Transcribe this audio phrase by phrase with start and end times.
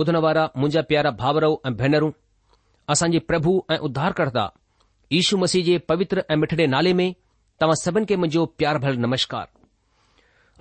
[0.00, 2.10] ॿुधण वारा मुंहिंजा प्यारा भावरो ऐं भेनरूं
[2.92, 4.44] असांजे प्रभु ऐं उद्धारक्ता
[5.12, 7.06] यीशू मसीह जे पवित्र ऐं मिठड़े नाले में
[7.60, 9.46] तव्हां सभिनि खे मुंहिंजो प्यार भर नमस्कार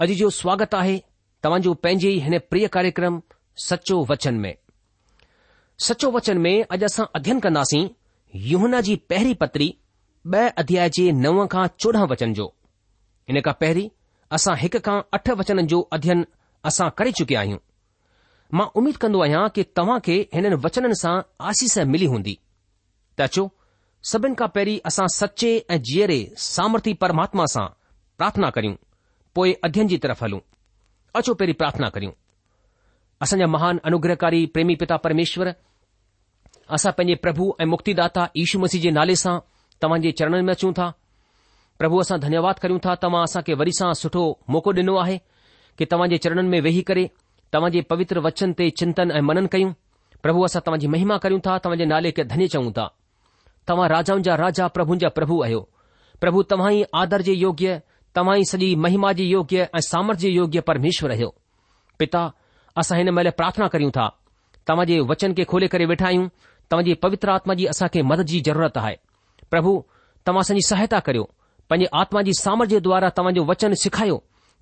[0.01, 0.95] अॼ जो स्वागत आहे
[1.43, 3.19] तव्हांजो पंहिंजे हिन प्रिय कार्यक्रम
[3.65, 4.53] सचो वचन में
[5.87, 7.83] सचो वचन में अॼु असां अध्यन कन्दासीं
[8.51, 9.69] युहन जी पहरी पत्री
[10.33, 12.47] ब॒ अध्याय जे नव खां चोॾहं वचन जो
[13.29, 13.87] इन खां पहिरीं
[14.39, 16.25] असां हिक खां अठ वचन जो अध्यन
[16.71, 17.63] असां करे चुकिया आहियूं
[18.53, 22.38] मां उमीद कंदो आहियां कि तव्हां खे हिननि वचननि सां आसीस मिली हूंदी
[23.18, 23.50] त अचो
[24.12, 27.65] सभिनि खां पहिरीं असां सचे ऐं जीअरे सामर्थी परमात्मा सां
[28.18, 28.75] प्रार्थना करियूं
[29.36, 30.39] पोइ अध्ययन जी तरफ़ हलूं
[31.21, 32.12] अचो पहिरीं प्रार्थना करियूं
[33.25, 35.53] असांजा महान अनुग्रहकारी प्रेमी पिता परमेश्वर
[36.77, 39.38] असां पंहिंजे प्रभु ऐं मुक्तिदाता दाता ईशू मसीह जे नाले सां
[39.81, 40.92] तव्हां जे चरणनि में अचूं था
[41.80, 44.24] प्रभु असां धन्यवाद करियूं था तव्हां असांखे वरी सां सुठो
[44.56, 45.18] मौक़ो ॾिनो आहे
[45.77, 47.07] कि तव्हां जे चरणनि में वेही करे
[47.56, 49.69] तव्हां जे पवित्र वचन ते चिंतन ऐं मनन कयूं
[50.24, 52.88] प्रभु असां तव्हांजी महिमा कयूं था तव्हांजे नाले के धन्य चऊं था
[53.69, 55.60] तव्हां राजाउनि जा राजा प्रभु जा प्रभु आहियो
[56.24, 57.78] प्रभु तव्हां ई आदर जे योग्य
[58.18, 61.30] तव्हां ई सॼी महिमा जी योग्य ऐं सामरज योग्य परमेश्वर आहियो
[62.00, 62.24] पिता
[62.84, 64.07] असां हिन महिल प्रार्थना करियूं था
[64.72, 66.28] तव्हां जे वचन के खोले करे वेठा आहियूं
[66.72, 68.90] तव्हांजी पवित्र आत्मा जी असां मदद जी ज़रूरत आ
[69.56, 69.74] प्रभु
[70.25, 71.30] तव्हां असांजी सहायता करियो
[71.69, 74.18] पंजे आत्मा जी सामरज्य द्वारा तव्हांजो वचन सिखायो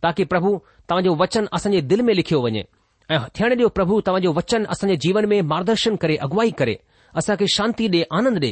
[0.05, 0.51] ताकी प्रभु
[0.89, 2.63] तव्हांजो वचन असांजे दिलि में लिखियो वञे
[3.11, 6.75] ऐं थियण ॾियो प्रभु तव्हांजो वचन असांजे जीवन में मार्गदर्शन करे अॻुवाई करे
[7.17, 8.51] असांखे शांती ॾे आनंद ॾे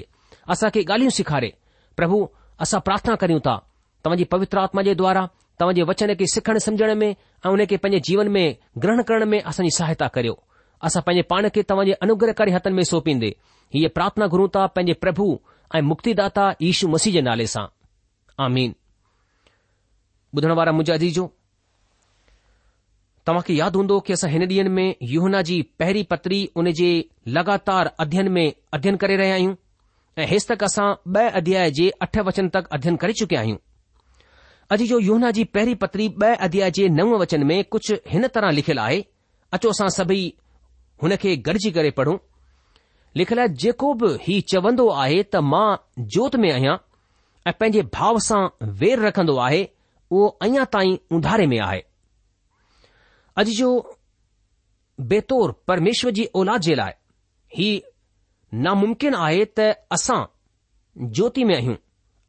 [0.54, 1.50] असांखे ॻाल्हियूं सेखारे
[1.98, 2.26] प्रभु
[2.64, 3.58] असां प्रार्थना करियूं था
[4.06, 5.26] तव्हांजी पवित्र आत्मा जे द्वारा
[5.62, 8.54] तव्हांजे वचन खे सिखण सम्झण में ऐं उन खे पंहिंजे जीवन में
[8.84, 10.36] ग्रहण करण में असांजी सहायता करियो
[10.88, 13.32] असां पंहिंजे पाण खे तव्हांजे अनुग्रहकार्य हथनि में सोंपीदे
[13.74, 15.28] हीअ प्रार्थना गुरु था पंहिंजे प्रभु
[15.76, 17.66] ऐं मुक्तिदाता यशु मसीह जे नाले सां
[18.46, 18.74] आमीन
[20.38, 21.22] ॿुधण वारा मुंहिंजा
[23.28, 26.88] तव्हांखे यादि हूंदो की असां हिन ॾीहं में युहना जी पहरी पत्री हुन जे
[27.36, 29.54] लॻातार अध्यन में अध्ययन करे रहिया आहियूं
[30.22, 33.58] ऐं हेसतक असां ब॒ अध्याय जे अठ वचन तक अध्यन करे चुकिया आहियूं
[34.76, 37.82] अॼु जो युहना जी पहिरी पत्री ब॒ अध्याय जे नव वचन में कुझ
[38.14, 39.02] हिन तरह लिखियलु आहे
[39.58, 40.24] अचो असां सभई
[41.04, 42.18] हुन खे गॾिजी करे पढ़ूं
[43.22, 45.68] लिखियल जेको बि ही चवन्दो आहे त मां
[46.18, 46.76] जोत में आहियां
[47.54, 48.42] ऐे भाव सां
[48.84, 49.62] वेर रखन्दो आहे
[50.12, 51.82] उहो अञा ताईं उंधारे में आहे
[53.40, 53.68] अॼु जो
[55.00, 56.92] बेतौर परमेश्वर जी اولاد जे लाइ
[57.58, 57.70] ही
[58.66, 60.20] नामुमकिन आहे त असां
[60.98, 61.76] ज्योति में आहियूं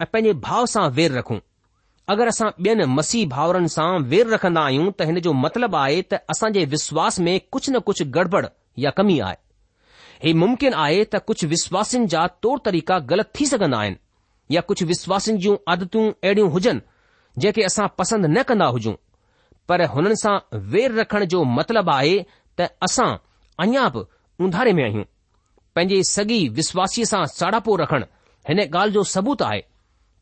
[0.02, 1.38] ऐं पंहिंजे भाउ सां वेर रखूं
[2.14, 6.14] अगरि असां ॿियनि मसीह भाउरनि सां वेर रखंदा आहियूं त हिन जो मतिलबु आहे त
[6.34, 8.44] असां जे विश्वास में कुझु न कुझु गड़बड़
[8.84, 9.40] या कमी आहे
[10.24, 14.86] ही मुम्किन आहे त कुझु विश्वासिन जा तौर तरीक़ा ग़लति थी सघन्दा आहिनि या कुझु
[14.94, 18.94] विश्वासनि जूं आदतूं अहिड़ियूं हुजनि जेके असां पसंदि न कंदा हुजूं
[19.72, 20.32] पर हुननि सां
[20.72, 22.16] वेर रखण जो मतिलब आहे
[22.60, 23.10] त असां
[23.64, 24.00] अञा बि
[24.44, 25.04] उंधारे में आहियूं
[25.76, 28.06] पंहिंजे सॻी विश्वासीअ सां साड़ापो रखणु
[28.48, 29.60] हिन ॻाल्हि जो सबूत आहे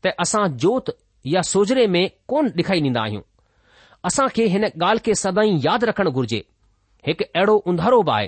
[0.05, 0.91] त असां जोत
[1.33, 2.03] या सोजरे में
[2.33, 3.23] कोन डे॒खारी ॾींदा आहियूं
[4.09, 6.39] असां खे हिन ॻाल्हि खे सदाई यादि रखणु घुर्जे
[7.07, 8.27] हिकु अहिड़ो उंधारो बि आहे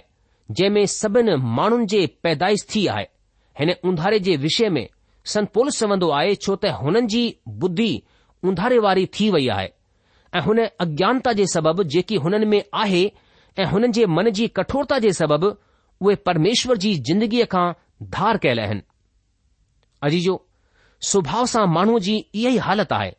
[0.57, 3.05] जंहिं में सभिनि माण्हुनि जे पैदाइश थी आहे
[3.61, 4.85] हिन उंधारे जे विषय में
[5.35, 7.23] संत पोलिस चवंदो आहे छो त हुननि जी
[7.65, 7.91] बुद्धी
[8.51, 9.71] उंधारे वारी थी वई आहे
[10.35, 13.01] ऐं हुन अज्ञानता जे सबबु जेकी हुननि में आहे
[13.59, 15.49] ऐं हुननि जे मन जी कठोरता जे सबबु
[16.05, 17.65] उहे परमेश्वर जी जिंदगीअ खां
[18.15, 18.81] धार कयल आहिनि
[20.07, 20.33] अजी जो
[21.09, 23.11] सुभाउ सां माण्हूअ जी इहा ई हालत आहे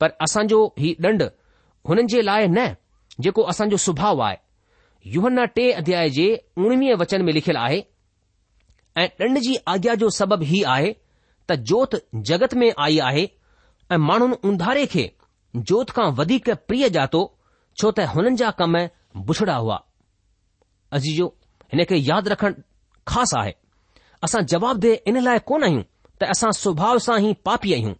[0.00, 1.22] पर असांजो ही ॾंड
[1.88, 2.66] हुननि जे लाइ न
[3.26, 4.36] जेको असांजो सुभाउ आहे
[5.16, 6.26] युवन टे अध्याय जे
[6.68, 7.80] उणिवीह वचन में लिखियलु आहे
[9.02, 10.92] ऐं ॾंड जी आज्ञा जो सबबु हीउ आहे
[11.50, 11.96] त जोत
[12.32, 13.26] जगत में आई आहे
[13.94, 15.10] ऐं माण्हुनि उंधारे खे
[15.56, 17.20] जोत खां वधीक प्रिय जातो
[17.80, 18.76] छो त हुननि जा कम
[19.28, 19.80] बुछड़ा हुआ
[20.98, 21.26] अजीजो
[21.72, 22.62] हिन खे यादि रखणु
[23.08, 23.54] ख़ासि आहे
[24.24, 25.82] असां जवाबदेह इन लाइ कोन आहियूं
[26.20, 27.94] त असां स्वभाव सां ई पापी आहियूं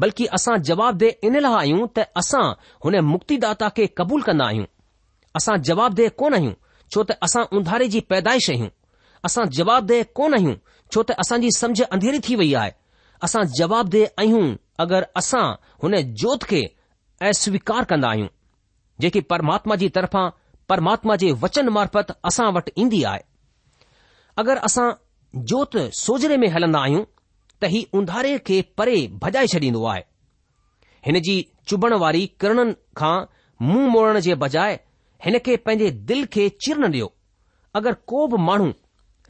[0.00, 2.44] बल्कि असां जवाबदेह इन लाइ आहियूं त असां
[2.84, 4.66] हुन मुक्तिदा खे क़बूल कन्दा आहियूं
[5.38, 6.54] असां जवाबदेह कोन आहियूं
[6.94, 8.68] छो त असां उंधारे जी पैदाइश आहियूं
[9.28, 10.54] असां जवाबदेह कोन आहियूं
[10.94, 12.72] छो त असांजी समझ अंधेरी थी वई आहे
[13.26, 14.46] असां जवाबदेह आहियूं
[14.84, 15.46] अगरि असां
[15.82, 16.62] हुन जोति खे
[17.20, 18.32] اس સ્વીકાર કરના આયું
[19.14, 20.26] કે પરમાત્માજી તરફા
[20.70, 23.24] પરમાત્માજી વચન મારફત આસા વટ ઇંધી આયે
[24.42, 24.88] અગર આસા
[25.50, 27.06] જોત સોજરે મે હલના આયું
[27.62, 30.06] તહી ઉંધારે કે પરે ભજાય છડીન દો આયે
[31.08, 33.18] હનજી ચબણ વારી કરણ ખા
[33.70, 34.82] મોં મોરણ જે બજાય
[35.26, 37.10] હન કે પેજે દિલ કે ચિરન લ્યો
[37.80, 38.72] અગર કોબ માણો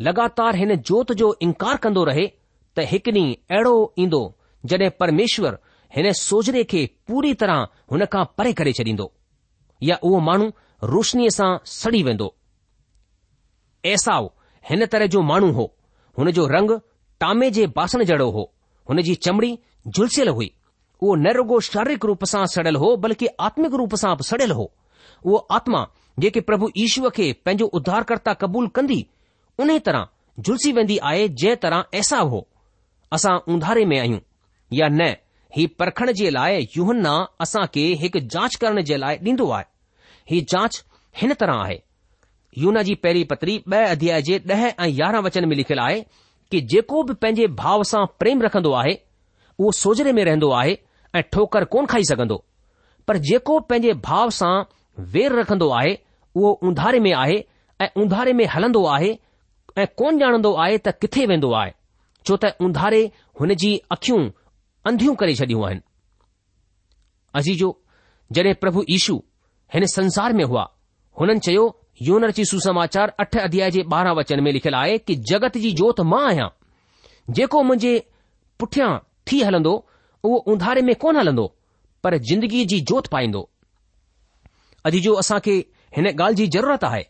[0.06, 2.26] લગાતાર હને જોત જો ઇનકાર કંદો રહે
[2.74, 3.74] ત હકની એડો
[4.04, 4.22] ઇંદો
[4.68, 5.54] જડે પરમેશ્વર
[5.96, 7.60] हिन सोजरे खे पूरी तरह
[7.92, 9.04] हुन खां परे करे छॾींदो
[9.88, 10.46] या उहो माण्हू
[10.92, 12.26] रोशनीअ सां सड़ी वेंदो
[13.92, 14.30] ऐसाव
[14.70, 15.66] हिन तरह जो माण्हू हो
[16.18, 16.70] हुन जो रंग
[17.24, 18.44] टामे जे बासण जहिड़ो हो
[18.90, 19.52] हुन जी चमड़ी
[19.88, 20.50] झुलसियल हुई
[21.00, 24.66] उहो न रुगो शारीरिक रूप सां सड़ियलु हो बल्कि आत्मिक रूप सां बि सड़ियलु हो
[25.24, 25.86] उहो आत्मा
[26.24, 29.00] जेके प्रभु ईश्वर खे पंहिंजो उधारकर्ता क़बूल कंदी
[29.66, 30.08] उन तरह
[30.46, 32.46] झुलसी वेंदी आहे जंहिं तरह ऐसा हो
[33.18, 34.20] असां उंधारे में आहियूं
[34.80, 35.12] या न
[35.56, 37.12] ही परखण जे लाइ यूहना
[37.44, 39.64] असां खे हिकु जांच करण जे लाइ ॾींदो आहे
[40.30, 40.82] ही जांच
[41.20, 41.76] हिन तरह आहे
[42.62, 46.00] यूना जी पहिरीं पत्री ॿ अध्याय जे ॾह ऐं यारहं वचन में लिखियलु आहे
[46.50, 48.94] कि जेको बि पंहिंजे भाव सां प्रेम रखंदो आहे
[49.58, 50.74] उहो सोजरे में रहंदो आहे
[51.18, 52.42] ऐं ठोकर कोन खाई सघंदो
[53.08, 54.52] पर जेको पंहिंजे भाव सां
[55.16, 55.96] वेर रखंदो आहे
[56.40, 57.38] उहो उंधारे में आहे
[57.84, 59.16] ऐं उंधारे में हलंदो आहे
[59.82, 61.72] ऐं कोन ॼाणंदो आहे त किथे वेंदो आहे
[62.26, 63.02] छो त उंधारे
[63.40, 64.22] हुन जी अखियूं
[64.86, 65.80] अंधियूं करे छॾियूं आहिनि
[67.40, 67.68] अजीजो
[68.36, 69.16] जॾहिं प्रभु यीशू
[69.74, 70.66] हिन संसार में हुआ
[71.20, 71.64] हुननि चयो
[72.02, 76.02] योनर जी सुसमाचार अठ अध्याय जे ॿारहं वचन में लिखियलु आहे की जगत जी जोति
[76.12, 76.48] मां आहियां
[77.38, 77.92] जेको मुंहिंजे
[78.60, 78.90] पुठियां
[79.30, 79.74] थी हलंदो
[80.24, 81.46] उहो उंधारे में कोन हलंदो
[82.04, 83.42] पर जिंदगीअ जी जोति पाईंदो
[84.88, 85.54] अजी जो असांखे
[85.96, 87.02] हिन ॻाल्हि जी ज़रूरत आहे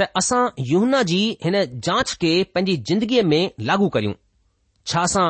[0.00, 1.56] त असां यूना जी हिन
[1.88, 4.14] जांच खे पंहिंजी जिंदगीअ में लागू करियूं
[4.92, 5.26] छा असां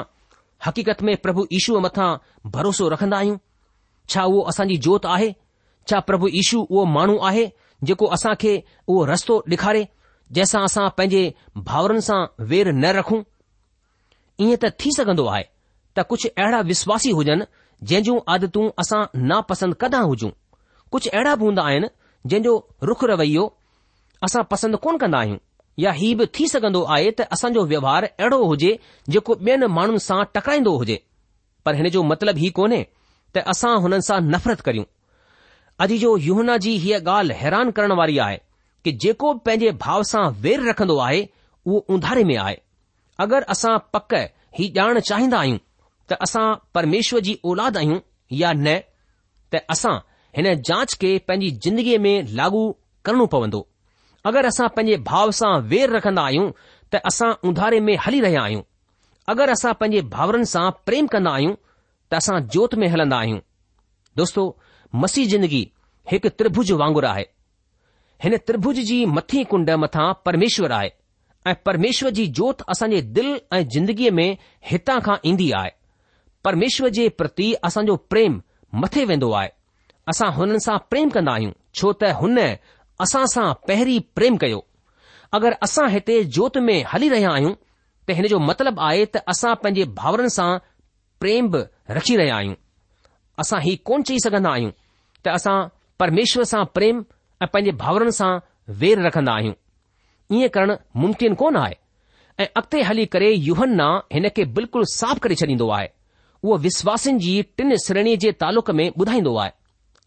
[0.66, 2.08] हक़ीक़त में प्रभु ईशूअ मथां
[2.50, 3.36] भरोसो रखंदा आहियूं
[4.12, 5.34] छा उहो असांजी जोति आहे
[5.90, 7.50] छा प्रभु ईशू उहो माण्हू आहे
[7.88, 8.52] जेको असां खे
[8.86, 9.82] उहो रस्तो ॾेखारे
[10.32, 11.22] जंहिंसां असां पंहिंजे
[11.68, 12.20] भाउरनि सां
[12.52, 13.20] वेर न रखूं
[14.46, 15.44] ईअं त थी सघंदो आहे
[15.98, 17.48] त कुझु अहिड़ा विश्वासी हुजनि
[17.90, 19.02] जंहिं जूं आदतूं असां
[19.32, 20.30] नापसंदि कदा हुजूं
[20.96, 21.88] कुझु अहिड़ा बि हूंदा आहिनि
[22.30, 22.54] जंहिंजो
[22.92, 23.44] रुख रवैयो
[24.28, 25.40] असां पसंदि कोन कंदा आहियूं
[25.78, 28.72] या हीउ बि थी सघंदो आहे त असांजो व्यवहार अहिड़ो हुजे
[29.14, 30.98] जेको ॿियनि माण्हुनि सां टकराईंदो हुजे
[31.64, 32.82] पर हिन जो मतिलबु हीउ कोन्हे
[33.34, 34.84] त असां हुननि सां नफ़रत करियूं
[35.84, 38.38] अॼु जो युहना जी हीअ ॻाल्हि हैरान करण वारी आहे
[38.84, 41.24] कि जेको पंहिंजे भाव सां वेर रखंदो आहे
[41.66, 42.56] उहो उंधारे में आहे
[43.26, 44.14] अगरि असां पक
[44.58, 45.58] ही ॼाण चाहींदा आहियूं
[46.10, 47.98] त असां परमेश्वर जी औलाद आहियूं
[48.42, 48.78] या न
[49.52, 49.96] त असां
[50.36, 52.62] हिन जांच खे पंहिंजी जिंदगीअ में लागू
[53.04, 53.66] करणो पवंदो
[54.28, 56.46] अगरि असां पंहिंजे भाव सां वेर रखंदा आहियूं
[56.92, 58.62] त असां उंधारे में हली रहिया आहियूं
[59.32, 63.38] अगरि असां पंहिंजे भाउरनि सां प्रेम कंदा आहियूं त असां जोत में हलंदा आहियूं
[64.20, 64.44] दोस्तो
[65.04, 65.62] मसीह जिंदगी
[66.12, 67.26] हिकु त्रिभुज वांगुरु आहे
[68.26, 70.90] हिन त्रिभुज जी मथी कुंड मथां परमेश्वर आहे
[71.50, 74.28] ऐं परमेश्वर जी जोत असांजे दिल ऐं जिंदगीअ में
[74.72, 75.70] हितां खां ईंदी आहे
[76.48, 78.40] परमेश्वर जे प्रति असांजो प्रेम
[78.84, 79.48] मथे वेंदो आहे
[80.12, 82.38] असां हुननि सां प्रेम कंदा आहियूं छो त हुन
[83.02, 84.58] असां सां पहिरीं प्रेम कयो
[85.38, 87.54] अगरि असां हिते जोति में हली रहिया आहियूं
[88.08, 90.48] त हिन जो मतिलबु आहे त असां पंहिंजे भाउरनि सां
[91.24, 91.62] प्रेम बि
[91.98, 92.54] रखी रहिया आहियूं
[93.44, 95.56] असां हीउ कोन चई सघंदा आहियूं त असां
[96.02, 97.02] परमेश्वर सां प्रेम
[97.42, 98.30] ऐं पंहिंजे भाउरनि सां
[98.82, 99.58] वेर रखंदा आहियूं
[100.40, 101.76] ईअं करणु मुमकिन कोन आहे
[102.42, 105.88] ऐं अॻिते हली करे युवना हिन खे बिल्कुलु साफ़ करे छॾींदो आहे
[106.44, 109.52] उहो विश्वासिन जी टिन श्रेणीअ जे तालुक में ॿुधाईंदो आहे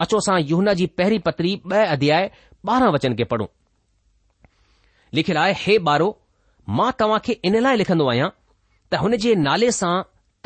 [0.03, 2.29] अचो असां युहना जी पहिरीं पत्री ॿ अध्याय
[2.69, 3.47] ॿारहं वचन खे पढ़ूं
[5.17, 6.07] लिखियलु आहे हे ॿारो
[6.77, 8.29] मां तव्हां खे इन लाइ लिखंदो आहियां
[8.91, 9.91] त हुन जे नाले सां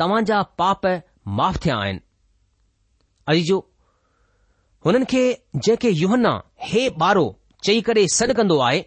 [0.02, 0.86] तव्हां जा पाप
[1.40, 2.00] माफ़ थिया आहिनि
[3.32, 3.58] अजी
[4.86, 5.22] हुननि खे
[5.56, 6.34] जंहिंखे युहना
[6.70, 7.24] हे ॿारो
[7.68, 8.84] चई करे सॾु कंदो आहे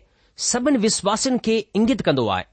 [0.49, 2.45] सभिनि विश्वासिन खे इंगित कंदो आहे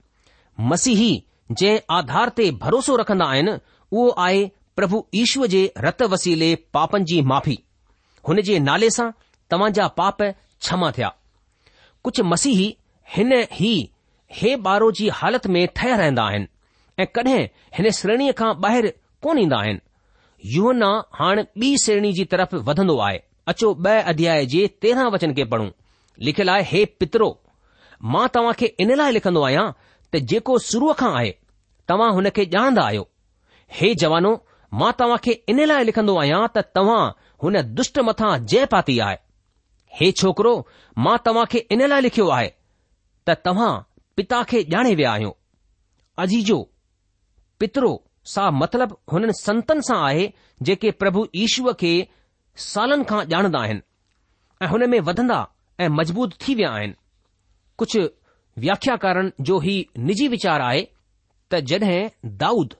[0.72, 1.12] मसीही
[1.52, 3.56] जंहिं आधार ते भरोसो रखंदा आहिनि
[3.96, 4.44] उहो आहे
[4.80, 7.58] प्रभु ईश्वर जे रत वसीले पापनि जी माफ़ी
[8.28, 9.10] हुन जे नाले सां
[9.54, 10.22] तव्हांजा पाप
[10.62, 11.12] क्षमा थिया
[12.04, 12.68] कुझु मसीही
[13.16, 13.32] हिन
[13.70, 13.74] ई
[14.40, 16.46] हे ॿारो जी हालति में ठहिया रहंदा आहिनि
[17.02, 17.40] ऐं कॾहिं
[17.78, 18.90] हिन श्रेणीअ खां ॿाहिरि
[19.26, 23.20] कोन ईंदा आहिनि युवना हाणे ॿी श्रेणी जी तरफ़ वधंदो आहे
[23.52, 25.68] अचो ॿ अध्याय जे तेरहं वचन खे पढ़ूं
[26.28, 27.28] लिखियलु आहे हे पित्रो
[28.14, 29.66] मां तव्हां खे इन लाइ लिखंदो आहियां
[30.14, 31.34] त जेको शुरूअ खां आहे
[31.92, 33.06] तव्हां हुन खे ॼाणंदा आहियो
[33.80, 34.32] हे जवानो
[34.82, 37.02] मां तव्हां खे इन लाइ लिखंदो आहियां त तव्हां
[37.46, 39.21] हुन दुष्ट मथां जय पाती आहे
[40.00, 40.52] हे छोकरो
[41.06, 42.48] मां तव्हां खे इन लाइ लिखियो आहे
[43.28, 43.72] त तव्हां
[44.20, 45.32] पिता खे ॼाणे विया आहियो
[46.24, 46.56] अजीजो
[47.64, 47.90] पितरो
[48.32, 50.24] सा मतिलब हुननि संतनि सां आहे
[50.68, 51.92] जेके प्रभु ईश्व खे
[52.70, 53.80] सालनि खां ॼाणंदा आहिनि
[54.62, 55.38] ऐं हुन में वधंदा
[55.80, 56.98] ऐं मज़बूत थी विया आहिनि
[57.82, 58.02] कुझु
[58.64, 59.76] व्याख्याकारनि जो ई
[60.10, 60.82] निजी वीचार आहे
[61.52, 62.74] त जॾहिं दाऊद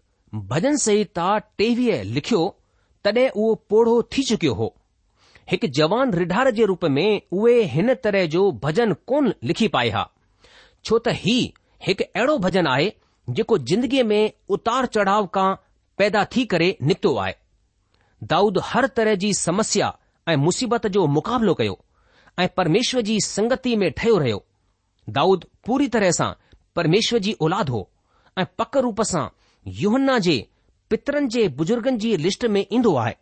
[0.55, 1.27] भजन सहिता
[1.61, 2.45] टेवीह लिखियो
[3.07, 4.71] तॾहिं उहो पोढ़ो थी चुकियो हो
[5.51, 7.05] हिकु जवान रिढार जे रूप में
[7.37, 10.05] उहे हिन तरह जो भजन कोन लिखी पाए हा
[10.87, 11.35] छो त ही
[11.87, 12.93] हिकु अहिड़ो भजन आहे
[13.39, 15.55] जेको जिंदगीअ में उतार चढ़ाव खां
[15.99, 17.35] पैदा थी करे निकितो आहे
[18.33, 19.93] दाऊद हर तरह जी समस्या
[20.29, 21.79] ऐं मुसीबत जो मुक़ाबिलो कयो
[22.41, 24.45] ऐं परमेश्वर जी संगति में ठयो रहियो
[25.17, 26.31] दाऊद पूरी तरह सां
[26.77, 27.89] परमेश्वर जी औलादु हो
[28.39, 29.27] ऐं पक रूप सां
[29.83, 30.37] युहन्ना जे
[30.91, 33.15] पितरनि जे बुजुर्गनि जी लिस्ट में ईंदो आहे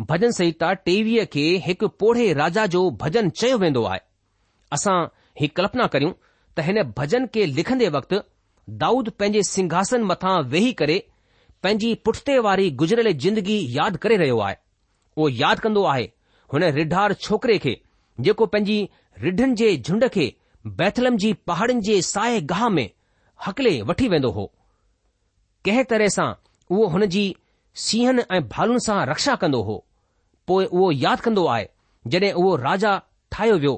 [0.00, 4.00] भजन संहिता टेवीह खे हिकु पोढ़े राजा जो भजन चयो वेंदो आहे
[4.72, 4.96] असां
[5.40, 6.10] ही कल्पना करियूं
[6.58, 8.18] त हिन भजन खे लिखंदे वक़्तु
[8.82, 10.98] दाऊद पंहिंजे सिंघासन मथां वेही करे
[11.62, 14.56] पंहिंजी पुठिते वारी गुज़रियल जिंदगी यादि करे रहियो आहे
[15.16, 16.08] उहो यादि कंदो आहे
[16.52, 17.76] हुन रिढार छोकिरे खे
[18.28, 18.78] जेको पंहिंजी
[19.26, 20.32] रिढनि जे झुंड खे
[20.82, 22.88] बैथलम जी पहाड़नि जे साए गाह में
[23.46, 24.46] हकले वठी वेंदो हो
[25.64, 26.30] कंहिं तरह सां
[26.70, 27.26] उहो हुन जी
[27.86, 29.84] सीहनि ऐं भालुनि सां रक्षा कंदो हो
[30.46, 31.66] पोइ उहो यादि कंदो आहे
[32.12, 32.92] जॾहिं उहो राजा
[33.32, 33.74] ठाहियो वियो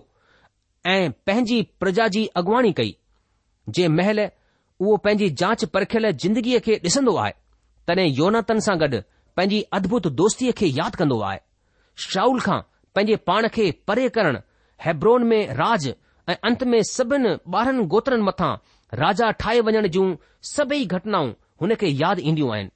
[0.94, 2.94] ऐं पंहिंजी प्रजा जी अॻुवाणी कई
[3.78, 4.20] जे महल
[4.80, 7.32] उहो पंहिंजी जांच परखियल ज़िंदगीअ खे ॾिसंदो आहे
[7.88, 9.00] तॾहिं योनातन सां गॾु
[9.36, 11.38] पंहिंजी अद्भुत दोस्तीअ खे यादि कंदो आहे
[12.08, 12.60] शाउल खां
[12.94, 14.38] पंहिंजे पाण खे परे करणु
[14.86, 15.88] हैब्रोन में राज
[16.32, 18.52] ऐं अंत में सभिनी ॿारहनि गोत्रनि मथां
[19.04, 20.06] राजा ठाहे वञण जूं
[20.54, 21.32] सभई घटनाऊं
[21.62, 22.70] हुन खे यादि ईंदियूं आहिनि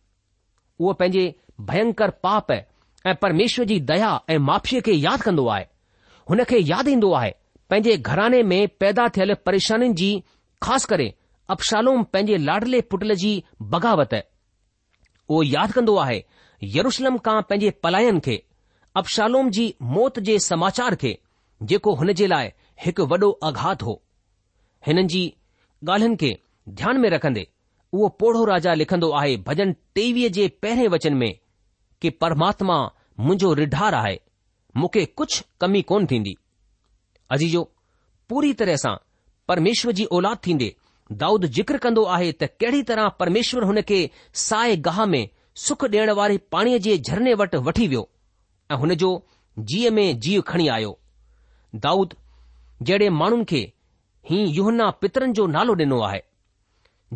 [0.81, 1.25] उहो पंहिंजे
[1.73, 2.61] भयंकर पाप ऐं
[3.07, 5.65] ऐं परमेश्वर जी दया ऐं माफ़ीअ खे यादि कंदो आहे
[6.31, 7.31] हुन खे यादि ईन्दो आहे
[7.71, 10.11] पंहिंजे घराने में पैदा थियल परेशानि जी
[10.63, 11.13] ख़ासि करे
[11.51, 13.33] अप्शालोम पंहिंजे लाडले पुटल जी
[13.75, 16.23] बग़ावत उहो यादि कंदो आहे
[16.77, 18.43] यरुशलम खां पंहिंजे पलायन खे
[19.03, 21.17] अप्शालोम जी मौत जे समाचार खे
[21.73, 22.51] जेको हुन जे लाइ
[22.85, 24.01] हिकु वॾो आघात हो
[24.87, 25.23] हिननि जी
[25.91, 26.31] ॻाल्हिन खे
[26.81, 27.47] ध्यान में रखंदे
[27.93, 31.33] उहो पौढो राजा लिखंदो आहे भजन टेवीह जे पहिरें वचन में
[32.03, 32.77] कि परमात्मा
[33.21, 34.17] मुंहिंजो रिढार आहे
[34.77, 36.35] मूंखे कुझु कमी कोन थींदी
[37.35, 37.63] अजीजो
[38.29, 38.95] पूरी तरह सां
[39.49, 40.73] परमेश्वर जी औलाद थींदे
[41.23, 43.99] दाऊद जिक्र कंदो आहे त कहिड़ी तरह परमेश्वर हुन खे
[44.47, 45.23] साए गाह में
[45.67, 48.05] सुख ॾियण वारे पाणीअ जे झरने वटि वठी वियो
[48.73, 49.13] ऐं हुन जो
[49.73, 50.93] जीअ में जीउ खणी आयो
[51.87, 52.15] दाऊद
[52.87, 53.62] जहिड़े माण्हुनि खे
[54.31, 56.23] ही युहना पितरनि जो नालो ॾिनो आहे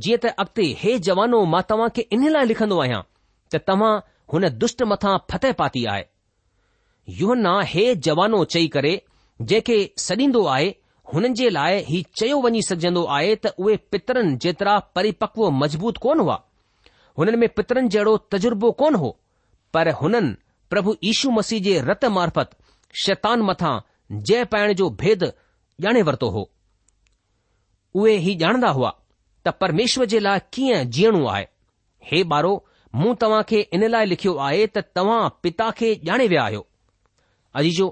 [0.05, 3.01] जीअं त अॻिते हे जवानो मां तव्हां खे इन लाइ लिखंदो आहियां
[3.55, 3.95] त तव्हां
[4.33, 6.05] हुन दुष्ट मथां फतह पाती आहे
[7.19, 8.91] युहन्ना हे जवानो चई करे
[9.41, 10.73] जंहिंखे सॾींदो आहे
[11.13, 16.21] हुननि जे लाइ ही चयो वञी सघजंदो आहे त उहे पितरनि जेतिरा परिपक्व मज़बूत कोन
[16.21, 16.41] हुआ
[17.19, 19.17] हुननि में पितरनि जहिड़ो तजुर्बो कोन हो
[19.75, 20.35] पर हुननि
[20.71, 22.57] प्रभु यीशू मसीह जे रत मार्फत
[23.05, 23.77] शैतान मथां
[24.31, 25.25] जय पाइण जो भेद
[25.87, 26.49] ॼाणे वरितो हो
[28.03, 28.93] उहे ही ॼाणंदा हुआ
[29.45, 31.47] त परमेश्वर जे लाइ कीअं जीअणो आहे
[32.11, 32.55] हे ॿारो
[32.95, 36.67] मूं तव्हां खे इन लाइ लिखियो आहे त तव्हां पिता खे ॼाणे विया आहियो
[37.63, 37.89] अजीजो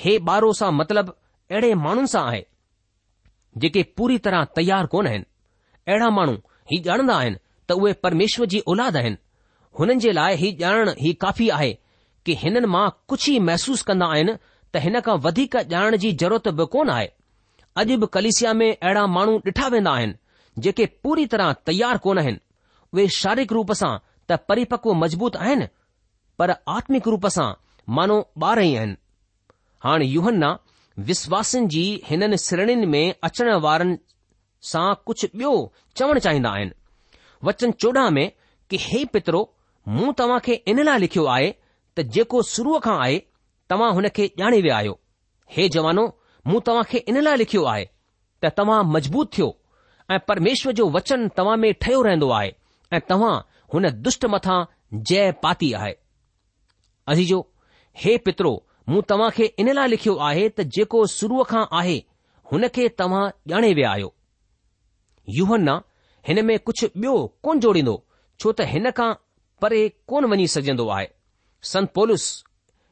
[0.00, 1.10] हे ॿारो सां मतिलब
[1.50, 2.44] अहिड़े माण्हुनि सां आहे
[3.64, 5.24] जेके पूरी तरह तयारु कोन आहिनि
[5.90, 6.34] अहिड़ा माण्हू
[6.72, 7.36] ही ॼाणंदा आहिनि
[7.68, 9.16] त उहे परमेश्वर जी औलाद आहिनि
[9.78, 11.72] हुननि जे लाइ ही ॼाणण ही काफ़ी आहे
[12.26, 14.32] कि हिननि मां कुझु ई महसूसु कंदा आहिनि
[14.74, 17.06] त हिन खां वधीक ॼाणण जी ज़रूरत बि कोन आहे
[17.82, 22.44] अॼु बि कलिसिया में अहिड़ा माण्हू ॾिठा वेंदा आहिनि जेके पूरी तरह तयारु कोन आहिनि
[22.94, 23.92] उहे शारीरिक रूप सां
[24.30, 25.66] त परिपक्व मज़बूत आहिनि
[26.38, 27.50] पर आत्मिक रूप सां
[27.98, 28.96] मानो ॿार ई आहिनि
[29.84, 30.50] हाणे यूहना
[31.10, 33.96] विश्वासनि जी हिननि श्रणीनि में अचण वारनि
[34.72, 35.52] सां कुझु ॿियो
[35.96, 38.24] चवणु चाहींदा आहिनि वचन चोॾहं में
[38.70, 39.40] कि हे पित्रो
[39.96, 41.48] मूं तव्हां खे इन लाइ लिखियो आहे
[41.96, 43.18] त जेको शुरूअ खां आहे
[43.70, 44.98] तव्हां हुन खे ॼाणे विया आहियो
[45.56, 46.06] हे जवानो
[46.52, 47.84] मूं तव्हां खे इन लाइ लिखियो आहे
[48.42, 49.50] त तव्हां मज़बूत थियो
[50.10, 52.50] ऐं परमेश्वर जो वचन तव्हां में ठहियो रहंदो आहे
[52.96, 53.36] ऐं तव्हां
[53.74, 54.58] हुन दुष्ट मथां
[55.08, 55.94] जय पाती आहे
[57.12, 57.40] अजीजो
[58.02, 58.52] हे पित्रो
[58.88, 61.96] मूं तव्हां खे इन लाइ लिखियो आहे त जेको शुरूअ खां आहे
[62.52, 63.22] हुन खे तव्हां
[63.54, 64.12] ॼाणे विया आहियो
[65.38, 65.68] युवन
[66.28, 67.12] हिन में कुझु ॿियो
[67.46, 67.96] कोन जोड़ींदो
[68.40, 69.10] छो त हिन खां
[69.64, 69.80] परे
[70.12, 71.06] कोन वञी सघजंदो आहे
[71.72, 72.26] संत पोलिस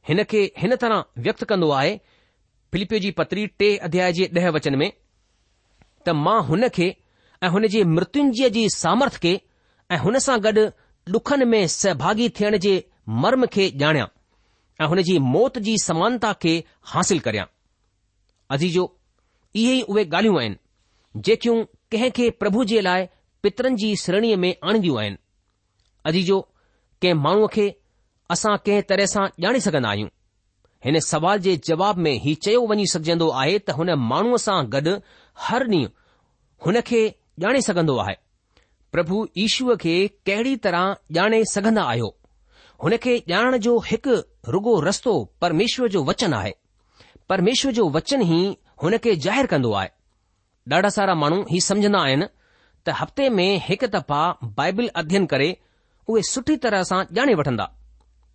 [0.09, 1.97] हिन खे हिन तरह व्यक्त कंदो आहे
[2.73, 4.91] फिलिपियो जी पत्री टे अध्याय जे ॾह वचन में
[6.09, 6.95] त मां हुन खे
[7.43, 9.35] ऐं हुन जे मृत्युजय जी सामर्थ खे
[9.95, 10.63] ऐं हुन सां गॾु
[11.15, 12.73] डुखनि में सहभागी थियण जे
[13.25, 14.07] मर्म खे ॼाणियां
[14.83, 16.53] ऐं हुन जी मौत जी समानता खे
[16.95, 17.47] हासिल करियां
[18.57, 18.85] अजीजो
[19.55, 21.57] इहे ई उहे ॻाल्हियूं आहिनि जेकियूं
[21.95, 23.07] कंहिं खे प्रभु जे लाइ
[23.43, 25.17] पितरनि जी श्रेणीअ में आणंदियूं आहिनि
[26.11, 26.41] अजीजो
[27.03, 27.67] कंहिं माण्हूअ खे
[28.37, 30.11] असां कंहिं तरह सां ॼाणे सघंदा आहियूं
[30.85, 34.99] हिन सवाल जे जवाब में हीउ चयो वञी सघजंदो आहे त हुन माण्हूअ सां गॾु
[35.47, 35.91] हर ॾींहुं
[36.67, 37.03] हुन खे
[37.49, 38.17] ॼाणे सघंदो आहे
[38.95, 39.95] પ્રભુ ઈશ્વર કે
[40.29, 42.11] કેડી તરહ જાણે સઘના આયો
[42.85, 44.07] હને કે જાણ જો હક
[44.55, 46.55] રગો રસ્તો પરમેશ્વર જો વચન આય
[47.31, 48.47] પરમેશ્વર જો વચન હી
[48.83, 49.91] હને કે જાહેર કર દો આય
[50.69, 52.25] ડાડા સારા માણો હી સમજના આયન
[52.85, 54.27] ત હફતે મે હક તપા
[54.59, 55.49] બાઇબલ અધ્યયન કરે
[56.11, 57.71] ઓય સઠી તરહ સા જાણે વઠંદા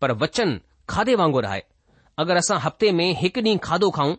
[0.02, 0.52] પર વચન
[0.92, 1.60] ખાધે વાંગો રહે
[2.22, 4.12] અગર અસા હફતે મે હક ની ખાધો ખાઓ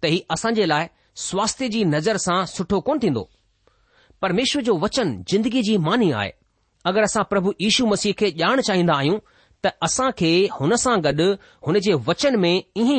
[0.00, 0.92] ત હી અસા જે લાય
[1.26, 3.24] સ્વાસ્થ્ય જી નજર સા સઠો કોન થી દો
[4.22, 6.32] परमेश्वर जो वचन जिंदगी जी मानी आहे
[6.90, 9.18] अगरि असां प्रभु यीशू मसीह खे ॼाण चाहींदा आहियूं
[9.64, 11.26] त असां खे हुन सां गॾु
[11.66, 12.98] हुन जे वचन में ईअं ई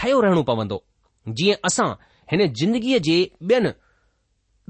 [0.00, 0.78] ठयो रहणो पवंदो
[1.40, 1.88] जीअं असां
[2.32, 3.16] हिन जिंदगीअ जे
[3.50, 3.72] ॿियनि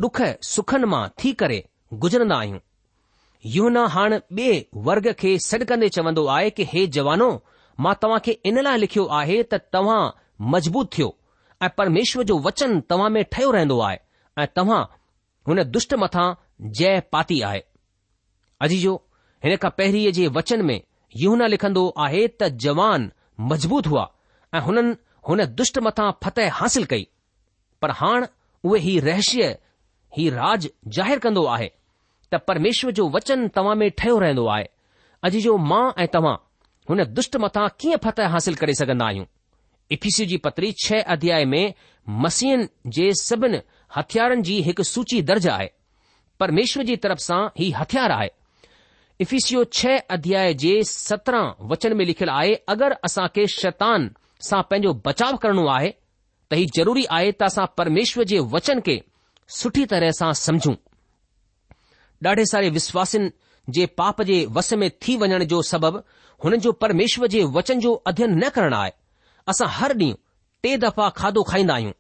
[0.05, 0.21] डुख
[0.53, 1.59] सुखनि मां थी करे
[2.05, 2.59] गुज़रंदा आहियूं
[3.57, 4.55] यूना हाणे ॿिए
[4.89, 7.31] वर्ग खे सॾु कंदे चवंदो आहे कि हे जवानो
[7.85, 10.01] मां तव्हां खे इन लाइ लिखियो आहे त तव्हां
[10.55, 11.09] मज़बूत थियो
[11.63, 13.99] ऐं परमेश्वर जो वचन तव्हां में ठहियो रहंदो आहे
[14.43, 14.83] ऐं तव्हां
[15.49, 16.25] हुन दुष्ट मथा
[16.79, 17.61] जय पाती आहे
[18.67, 18.95] अॼु जो
[19.45, 20.81] हिन खां पहिरीं जे वचन में
[21.21, 23.11] यूहना लिखंदो आहे त जवान
[23.53, 24.05] मज़बूत हुआ
[24.55, 24.95] ऐं हुननि
[25.29, 27.07] हुन दुष्ट मथां फतह हासिल कई
[27.83, 28.27] पर हाण
[28.69, 29.49] उहे ही रहस्य
[30.17, 31.71] ही राज ज़ाहिरु कंदो आहे
[32.33, 34.65] त परमेश्वर जो वचन तव्हां में ठहियो रहंदो आहे
[35.29, 36.37] अॼु जो मां ऐं तव्हां
[36.91, 39.25] हुन दुष्ट मथां कीअं फतह हासिल करे सघंदा आहियूं
[39.97, 41.65] इफीसी जी पत्री छह अध्याय में
[42.27, 42.67] मसीहनि
[42.99, 43.59] जे सभिनि
[43.97, 45.69] हथियारनि जी हिकु सूची दर्ज आहे
[46.41, 48.29] परमेश्वर जी तरफ़ सां ही हथियार आहे
[49.21, 54.11] इफ़िसियो छह अध्याय जे सत्रहं वचन में लिखियलु आहे अगरि असां खे शैतान
[54.49, 55.91] सां पंहिंजो बचाव करणो आहे
[56.53, 58.97] त ही ज़रूरी आहे त असां परमेश्वर जे वचन खे
[59.59, 60.75] सुठी तरह सां समझूं
[62.23, 63.31] डाढे सारे विश्वासिन
[63.77, 65.99] जे पाप जे वस में थी वञण जो सबबु
[66.45, 68.93] हुननि जो परमेश्वर जे वचन जो अध्यन न करणु आए
[69.55, 70.21] असां हर ॾींहुं
[70.63, 71.93] टे दफ़ा खाधो खाईंदा आहियूं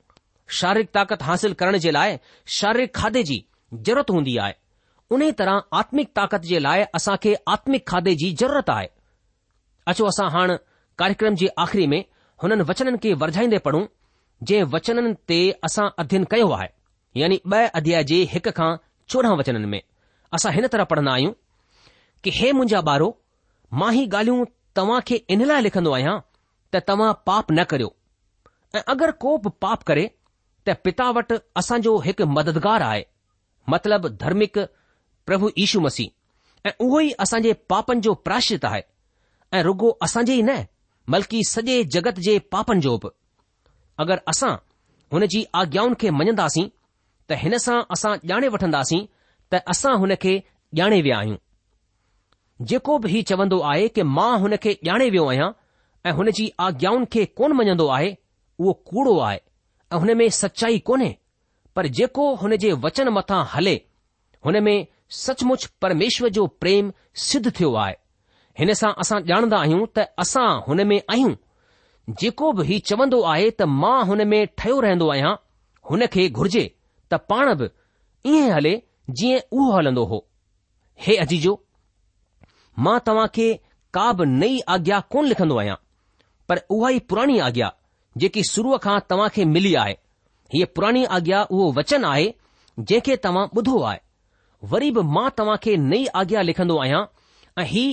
[0.58, 2.16] शारीरिक ताक़त हासिल करण जे लाइ
[2.58, 4.54] शारीरिक खाधे जी ज़रूरत हूंदी आहे
[5.14, 8.88] उन ई तरह आत्मिक ताकत जे लाइ असां खे आत्मिक खाधे जी ज़रूरत आहे
[9.92, 10.56] अचो असां हाणे
[11.02, 12.02] कार्यक्रम जे आख़िरी में
[12.42, 13.84] हुननि वचननि खे वरझाईंदे पढ़ूं
[14.50, 15.38] जंहिं वचननि ते
[15.70, 16.68] असां अध्यन कयो आहे
[17.22, 18.70] यानी ब॒ अध्याय जे हिक खां
[19.12, 19.80] चोॾहं वचननि में
[20.38, 21.32] असां हिन तरह पढ़ंदा आहियूं
[22.24, 23.08] कि हे मुंहिंजा ॿारो
[23.80, 24.44] मां ही ॻाल्हियूं
[24.78, 26.18] तव्हां खे इन लाइ लिखंदो आहियां
[26.74, 27.92] त तव्हां पाप न करियो
[28.78, 30.06] ऐं अगरि को बि पाप करे
[30.66, 33.02] त पिता वटि असांजो हिकु मददगार आहे
[33.72, 34.58] मतिलब धर्मिक
[35.26, 38.80] प्रभु ईशू मसीह ऐं उहो ई असांजे पापनि जो प्राशित आहे
[39.56, 40.58] ऐं रुगो असांजे ई न
[41.10, 43.08] बल्कि सॼे जगत जे पापनि जो बि
[44.04, 44.52] अगरि असां
[45.12, 46.68] हुन जी आज्ञाउनि खे मञंदासीं
[47.30, 49.04] त हिन सां असां ॼाणे वठंदासीं
[49.52, 50.38] त असां हुन खे
[50.84, 51.44] ॼाणे विया आहियूं
[52.70, 55.50] जेको बि हीउ चवंदो आहे कि मां हुन खे ॼाणे वियो आहियां
[56.08, 58.12] ऐं हुन जी आज्ञाउनि खे कोन मञंदो आहे
[58.58, 59.38] उहो कूड़ो आहे
[59.92, 61.16] ऐं हुन में सचाई कोन्हे
[61.76, 63.74] पर जेको हुन जे वचन मथां हले
[64.46, 64.86] हुन में
[65.22, 66.92] सचमुच परमेश्वर जो प्रेम
[67.26, 67.94] सिद्ध थियो आहे
[68.58, 71.34] हिन सां असां ॼाणंदा आहियूं त असां हुन में आहियूं
[72.20, 75.34] जेको बि हीउ चवंदो आहे त मां हुन में ठहियो रहंदो आहियां
[75.90, 76.64] हुन खे घुर्जे
[77.12, 77.68] त पाण बि
[78.34, 78.74] ईअं हले
[79.20, 80.22] जीअं उहो हलंदो हो
[81.06, 81.54] हे अजीजो
[82.86, 83.48] मां तव्हां खे
[83.98, 85.76] का बि नई आज्ञा कोन लिखंदो आहियां
[86.48, 87.74] पर उहा ई पुराणी आज्ञा
[88.20, 89.92] जेकी शुरूअ खां तव्हां खे मिली आहे
[90.54, 92.24] हीअ पुराणी आज्ञा उहो वचन आहे
[92.88, 93.98] जंहिंखे तव्हां ॿुधो आहे
[94.72, 97.02] वरी बि मां तव्हां खे नई आज्ञा लिखंदो आहियां
[97.62, 97.84] ऐं ही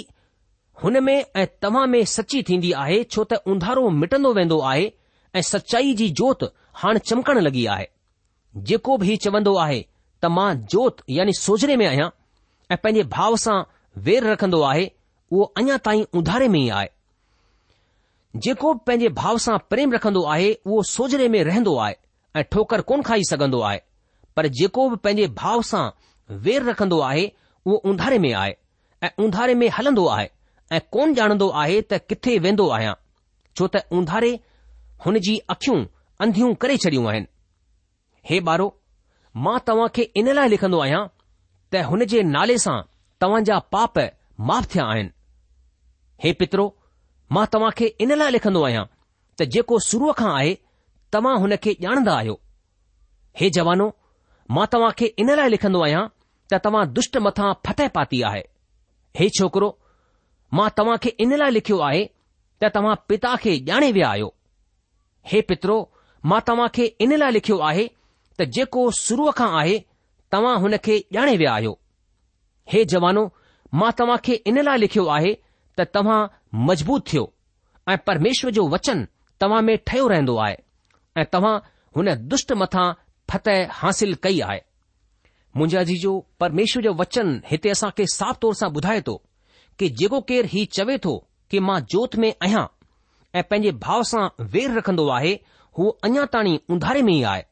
[0.84, 4.90] हुन में ऐं तव्हां में सची थींदी आहे छो त उंधारो मिटंदो वेंदो आहे
[5.40, 6.44] ऐं सचाई जी जोत
[6.82, 7.88] हाणे चमकण लॻी आहे
[8.72, 9.80] जेको बि हीउ चवंदो आहे
[10.26, 12.10] त मां जोत यानी सोजरे में आहियां
[12.72, 13.58] ऐं पंहिंजे भाव सां
[14.10, 16.90] वेर रखंदो आहे उहो अञा ताईं उंधारे में ई आहे
[18.36, 21.96] जेको पंहिंजे भाव सां प्रेम रखंदो आहे उहो सोजरे में रहंदो आहे
[22.40, 23.80] ऐं ठोकर कोन खाई सघंदो आहे
[24.36, 25.90] पर जेको बि पंहिंजे भाउ सां
[26.48, 27.26] वेर रखंदो आहे
[27.66, 28.56] उहो उंधारे में आहे
[29.04, 30.30] ऐं उंधारे में हलंदो आहे
[30.76, 32.94] ऐं कोन ॼाणंदो आहे त किथे वेंदो आहियां
[33.58, 34.32] छो त उंधारे
[35.06, 35.84] हुन जी अखियूं
[36.26, 37.28] अंधियूं करे छॾियूं आहिनि
[38.30, 38.68] हे ॿारो
[39.46, 41.04] मां तव्हां खे इन लाइ लिखंदो आहियां
[41.72, 42.78] त हुन जे नाले सां
[43.22, 44.00] तव्हां जा पाप
[44.52, 45.12] माफ़ थिया आहिनि
[46.24, 46.66] हे पित्रो
[47.34, 48.84] मां तव्हां खे इन लाइ लिखंदो आहियां
[49.40, 50.54] त जेको शुरूअ खां आहे
[51.14, 52.40] तव्हां हुन खे ॼाणंदा आहियो
[53.40, 53.88] हे जवानो
[54.58, 56.06] मां तव्हां खे इन लाइ लिखंदो आहियां
[56.52, 58.44] त तव्हां दुष्ट मथां फतह पाती आहे
[59.20, 59.70] हे छोकिरो
[60.60, 62.04] मां तव्हां खे इन लाइ लिखियो आहे
[62.62, 64.34] त तव्हां पिता खे ॼाणे विया आहियो
[65.32, 65.78] हे पित्रो
[66.32, 67.86] मां तव्हां खे इन लाइ लिखियो आहे
[68.40, 69.78] त जेको शुरूअ खां आहे
[70.36, 71.78] तव्हां हुन खे ॼाणे विया आहियो
[72.74, 73.30] हे जवानो
[73.82, 75.34] मां तव्हां खे इन लाइ लिखियो आहे
[75.80, 76.20] त तव्हां
[76.66, 77.32] मज़बूत थियो
[77.90, 79.04] ऐं परमेश्वर जो वचन
[79.42, 80.56] तव्हां में ठहियो रहंदो आहे
[81.22, 81.58] ऐं तव्हां
[81.98, 82.92] हुन दुष्ट मथां
[83.32, 84.60] फतह हासिल कई आहे
[85.58, 89.16] मुंहिंजा जीजो परमेश्वर जो वचन हिते असां खे साफ़ तौर सां ॿुधाए थो
[89.80, 91.16] कि जेको केरु हीउ चवे थो
[91.52, 92.66] कि मां जोत में आहियां
[93.36, 95.34] ऐं पंहिंजे ऐव सां वेर रखंदो आहे
[95.78, 97.44] हू अञा ताणी उंधारे में ई आहे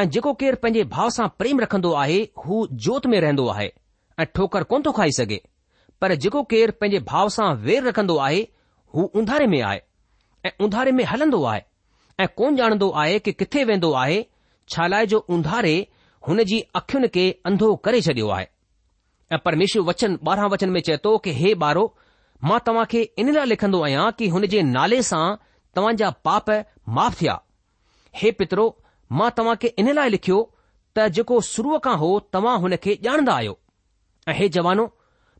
[0.00, 3.72] ऐं जेको केरु पंहिंजे भाउ सां प्रेम रखंदो आहे हू जोत में रहंदो आहे
[4.20, 5.40] ऐं ठोकर कोन थो खाई सघे
[6.02, 8.38] पर जेको केरु पंहिंजे भाव सां वेर रखंदो आहे
[8.96, 9.80] हू उंधारे में आहे
[10.46, 11.62] ऐं उंधारे में हलंदो आहे
[12.24, 14.20] ऐं कोन ॼाणंदो आहे कि किथे वेंदो आहे
[14.74, 15.74] छा लाइ जो उंधारे
[16.28, 18.46] हुन जी अखियुनि खे अंधो करे छडि॒यो आहे
[19.34, 21.84] ऐं परमेश्वर वचन ॿारहं वचन में चए थो कि हे ॿारो
[22.50, 25.22] मां तव्हां खे इन लाइ लिखंदो आहियां कि हुन जे नाले सां
[25.78, 26.50] तव्हां जा पाप
[26.98, 27.34] माफ़ थिया
[28.22, 28.64] हे पित्रो
[29.20, 30.38] मां तव्हां खे इन लाइ लिखियो
[30.98, 33.56] त जेको शुरूअ खां हो तव्हां हुन खे ॼाणंदा आहियो
[34.28, 34.86] ऐं हे जवानो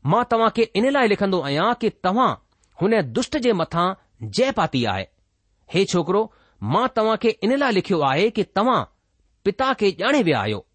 [0.09, 2.29] मां तव्हां खे इन लाइ लिखंदो आहियां कि तव्हां
[2.81, 3.87] हुन दुष्ट जे मथां
[4.37, 5.05] जय पाती आहे
[5.73, 6.21] हे छोकिरो
[6.75, 8.79] मां तव्हां खे इन लाइ लिखियो आहे कि तव्हां
[9.45, 10.65] पिता खे ॼाणे विया आहियो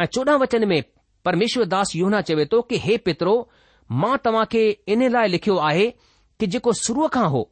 [0.00, 3.34] ऐं चोॾहं वचन में परमेश्वर परमेश्वरदास योहना चवे थो कि हे पित्रो
[4.02, 4.62] मां तव्हां खे
[4.96, 5.90] इन लाइ लिखियो आहे
[6.40, 7.42] कि जेको शुरूअ खां हो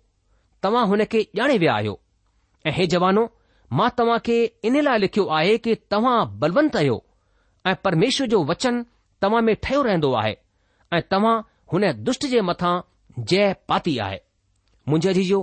[0.62, 1.98] तव्हां हुन खे ॼाणे विया आहियो
[2.66, 3.28] ऐं हे जवानो
[3.80, 4.38] मां तव्हां खे
[4.72, 7.00] इन लाइ लिखियो आहे कि तव्हां बलवंत आहियो
[7.66, 8.84] ऐं परमेश्वर जो वचन
[9.22, 10.36] तव्हां में ठहियो रहंदो आहे
[10.94, 11.40] ऐं तव्हां
[11.72, 12.68] हुन दुष्ट जे मथा
[13.30, 14.18] जय पाती आहे
[14.88, 15.40] मुंझा जीजो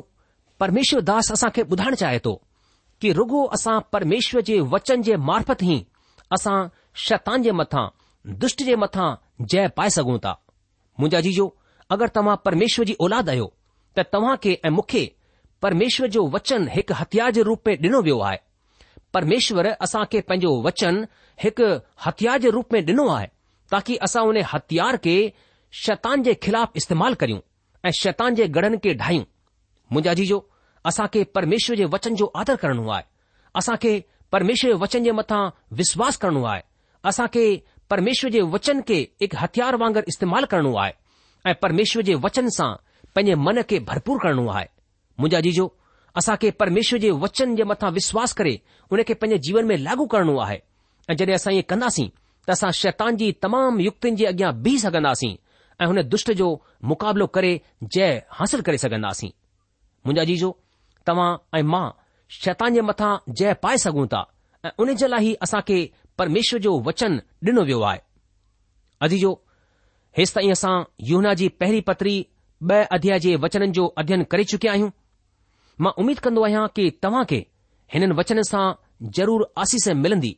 [0.60, 2.34] परमेश्वरदास असां खे ॿुधाइण चाहे थो
[3.02, 5.78] कि रुगो असां परमेश्वर जे वचन जे मार्फत ई
[6.38, 6.56] असां
[7.06, 7.88] शैतान जे मथा
[8.44, 9.10] दुष्ट जे मथा
[9.52, 10.34] जय पाए सघूं था
[11.00, 11.48] मुंजा जीजो
[11.92, 13.48] अगरि तव्हां परमेश्वर जी औलाद आहियो
[13.98, 15.04] त तव्हां खे ऐं मूंखे
[15.62, 18.38] परमेश्वर जो वचन हिकु हथियार जे रूप में ॾिनो वियो आहे
[19.14, 21.06] परमेश्वर असां खे पंहिंजो वचन
[21.44, 21.68] हिकु
[22.06, 23.28] हथियार जे रुप में डि॒नो आहे
[23.72, 25.16] ताकी असां उन हथियार खे
[25.84, 27.40] शतान जे ख़िलाफ़ु इस्तेमालु करियूं
[27.86, 29.24] ऐं शतान जे गढ़नि खे ढाहियूं
[29.94, 30.38] मुंहिंजा जीजो
[30.90, 33.04] असांखे परमेश्वर जे वचन जो आदर करणो आहे
[33.60, 33.94] असांखे
[34.32, 35.42] परमेश्वर जे वचन जे मथां
[35.82, 36.62] विश्वास करणो आहे
[37.10, 37.46] असां खे
[37.90, 40.94] परमेश्वर जे वचन खे हिकु हथियार वांगर इस्तेमालु करणो आहे
[41.50, 42.70] ऐ परमेश्वर जे वचन सां
[43.16, 44.66] पंहिंजे मन खे भरपूर करणो आहे
[45.20, 45.68] मुंहिंजा जीजो
[46.20, 48.58] असां खे परमेश्वर जे वचन जे मथा विश्वास करे
[48.92, 50.60] उन खे पंहिंजे जीवन में लागू करणो आहे
[51.10, 52.08] ऐं जड॒हिं असां इएं कंदासीं
[52.46, 55.34] त असां शैतान जी तमामु युक्तियुनि जे अॻियां बीह सघंदासीं
[55.82, 56.48] ऐं हुन दुष्ट जो
[56.90, 57.54] मुक़ाबिलो करे
[57.96, 59.30] जय हासिल करे सघंदासीं
[60.06, 60.50] मुंहिंजा जीजो
[61.08, 61.30] तव्हां
[61.60, 61.86] ऐं मां
[62.44, 64.22] शैतान जे मथां जय पाए सघूं था
[64.66, 65.80] ऐं उन जे लाइ ई असां खे
[66.22, 67.18] परमेश्वर जो वचन
[67.50, 68.00] ॾिनो वियो आहे
[69.08, 69.32] अजीजो
[70.18, 70.76] हेसि ताईं असां
[71.10, 72.16] युना जी पहिरीं पत्री
[72.68, 74.90] ब॒ अध्याय जे वचननि जो अध्ययन करे चुकिया आहियूं
[75.84, 77.40] मां उमीद कंदो आहियां कि तव्हां खे
[77.94, 78.66] हिननि वचननि सां
[79.18, 80.34] ज़रूरु आसीस मिलंदी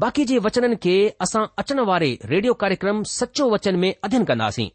[0.00, 4.68] बाक़ी जे वचननि खे असां अचण वारे रेडियो कार्यक्रम सचो वचन में अध्यन कंदासीं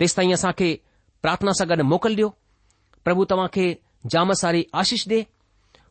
[0.00, 0.68] तेसि ताईं असां खे
[1.24, 2.28] प्रार्थना सां गॾु मोकल ॾियो
[3.04, 3.66] प्रभु तव्हां खे
[4.14, 5.18] जाम सारी आशीष ॾे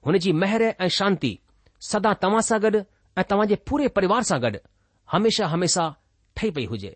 [0.05, 1.31] हुन जी महिर ऐं शांती
[1.89, 2.81] सदा तव्हां सां गॾु
[3.19, 4.63] ऐं तव्हांजे पूरे परिवार सां गॾु
[5.15, 5.87] हमेशा हमेशा
[6.37, 6.95] ठही पई हुजे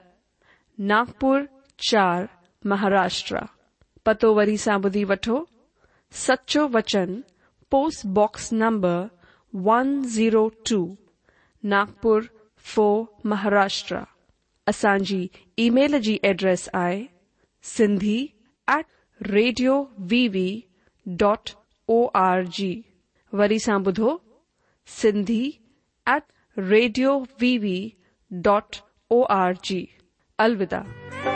[0.89, 1.41] नागपुर
[1.87, 2.27] चार
[2.71, 3.39] महाराष्ट्र
[4.05, 5.35] पतो वरी सां ॿुधी वठो
[6.21, 7.13] सचो वचन
[7.71, 8.95] post number
[9.67, 10.79] one zero two
[11.75, 12.25] Nagpur
[12.73, 13.99] four Maharashtra
[14.73, 15.19] असांजी
[15.65, 16.99] ईमेल जी एड्रेस आहे
[17.75, 18.17] Sindhi
[18.77, 18.85] at
[19.37, 19.77] radio
[20.13, 20.49] V
[21.23, 21.49] V
[21.97, 22.73] dot O R
[23.43, 24.19] G सां ॿुधो
[25.01, 25.43] Sindhi
[26.17, 26.23] at
[26.73, 27.79] radio V
[28.49, 28.83] V
[29.17, 29.85] dot O R
[30.39, 31.30] अलविदा